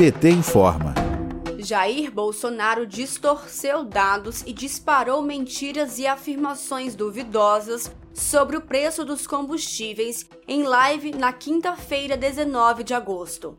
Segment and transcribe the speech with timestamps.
[0.00, 0.94] PT informa.
[1.58, 10.26] Jair Bolsonaro distorceu dados e disparou mentiras e afirmações duvidosas sobre o preço dos combustíveis
[10.48, 13.58] em live na quinta-feira, 19 de agosto.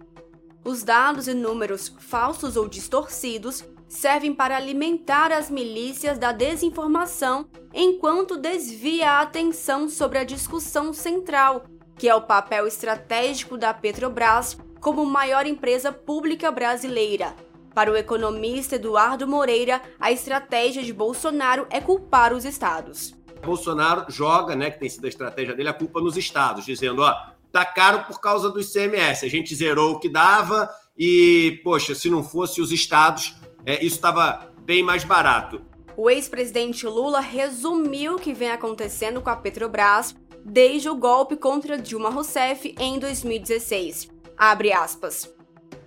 [0.65, 8.35] Os dados e números falsos ou distorcidos servem para alimentar as milícias da desinformação enquanto
[8.35, 11.65] desvia a atenção sobre a discussão central,
[11.95, 17.35] que é o papel estratégico da Petrobras como maior empresa pública brasileira.
[17.73, 23.15] Para o economista Eduardo Moreira, a estratégia de Bolsonaro é culpar os estados.
[23.45, 27.15] Bolsonaro joga, né, que tem sido a estratégia dele, a culpa nos estados, dizendo, ó,
[27.51, 29.25] tá caro por causa do ICMS.
[29.25, 33.95] A gente zerou o que dava e, poxa, se não fosse os estados, é, isso
[33.95, 35.61] estava bem mais barato.
[35.95, 41.77] O ex-presidente Lula resumiu o que vem acontecendo com a Petrobras desde o golpe contra
[41.77, 44.20] Dilma Rousseff em 2016.
[44.43, 45.31] Abre aspas.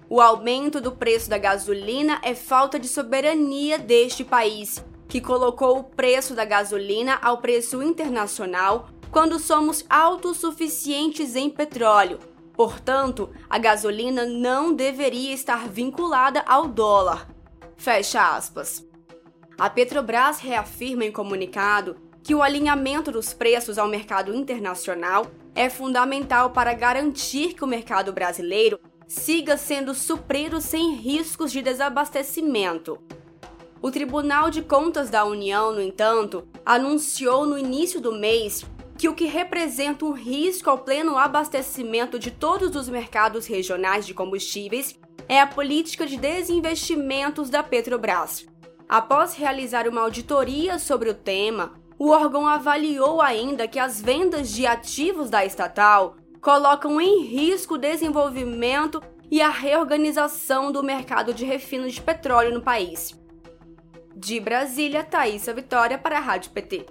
[0.08, 5.82] O aumento do preço da gasolina é falta de soberania deste país, que colocou o
[5.82, 12.20] preço da gasolina ao preço internacional quando somos autossuficientes em petróleo.
[12.52, 17.28] Portanto, a gasolina não deveria estar vinculada ao dólar.
[17.76, 18.86] Fecha aspas.
[19.58, 26.50] A Petrobras reafirma em comunicado que o alinhamento dos preços ao mercado internacional é fundamental
[26.50, 32.98] para garantir que o mercado brasileiro siga sendo suprido sem riscos de desabastecimento.
[33.82, 38.64] O Tribunal de Contas da União, no entanto, anunciou no início do mês
[38.96, 44.14] que o que representa um risco ao pleno abastecimento de todos os mercados regionais de
[44.14, 48.46] combustíveis é a política de desinvestimentos da Petrobras.
[48.88, 54.66] Após realizar uma auditoria sobre o tema, o órgão avaliou ainda que as vendas de
[54.66, 61.88] ativos da estatal colocam em risco o desenvolvimento e a reorganização do mercado de refino
[61.88, 63.18] de petróleo no país.
[64.14, 66.86] De Brasília, Thaisa Vitória para a Rádio PT.